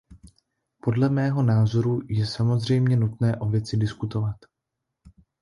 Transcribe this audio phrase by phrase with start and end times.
[0.83, 4.35] Podle mého názoru je samozřejmě nutné o věci diskutovat.